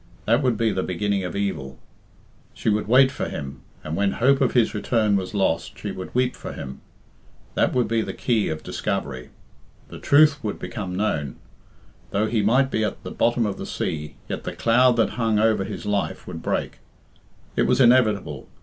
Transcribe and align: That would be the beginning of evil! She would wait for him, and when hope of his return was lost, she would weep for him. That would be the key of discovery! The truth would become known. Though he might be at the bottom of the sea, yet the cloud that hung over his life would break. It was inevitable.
That 0.25 0.41
would 0.41 0.57
be 0.57 0.71
the 0.71 0.81
beginning 0.81 1.23
of 1.23 1.35
evil! 1.35 1.77
She 2.55 2.69
would 2.69 2.87
wait 2.87 3.11
for 3.11 3.29
him, 3.29 3.61
and 3.83 3.95
when 3.95 4.13
hope 4.13 4.41
of 4.41 4.53
his 4.53 4.73
return 4.73 5.15
was 5.15 5.35
lost, 5.35 5.77
she 5.77 5.91
would 5.91 6.15
weep 6.15 6.35
for 6.35 6.53
him. 6.53 6.81
That 7.53 7.73
would 7.73 7.87
be 7.87 8.01
the 8.01 8.11
key 8.15 8.49
of 8.49 8.63
discovery! 8.63 9.29
The 9.89 9.99
truth 9.99 10.43
would 10.43 10.57
become 10.57 10.95
known. 10.95 11.35
Though 12.09 12.25
he 12.25 12.41
might 12.41 12.71
be 12.71 12.83
at 12.83 13.03
the 13.03 13.11
bottom 13.11 13.45
of 13.45 13.59
the 13.59 13.67
sea, 13.67 14.15
yet 14.27 14.43
the 14.43 14.55
cloud 14.55 14.95
that 14.95 15.11
hung 15.21 15.37
over 15.37 15.63
his 15.65 15.85
life 15.85 16.25
would 16.25 16.41
break. 16.41 16.79
It 17.55 17.67
was 17.67 17.79
inevitable. 17.79 18.49